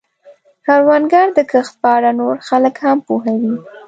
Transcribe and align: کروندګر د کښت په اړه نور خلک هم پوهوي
کروندګر 0.65 1.27
د 1.37 1.39
کښت 1.51 1.73
په 1.81 1.87
اړه 1.97 2.11
نور 2.19 2.35
خلک 2.47 2.75
هم 2.85 2.97
پوهوي 3.07 3.55